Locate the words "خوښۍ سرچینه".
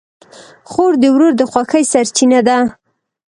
1.51-2.39